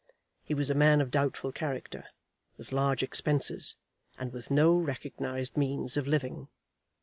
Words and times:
He 0.43 0.55
was 0.55 0.71
a 0.71 0.73
man 0.73 0.99
of 0.99 1.11
doubtful 1.11 1.51
character, 1.51 2.05
with 2.57 2.71
large 2.71 3.03
expenses, 3.03 3.75
and 4.17 4.33
with 4.33 4.49
no 4.49 4.75
recognised 4.75 5.55
means 5.55 5.95
of 5.95 6.07
living. 6.07 6.47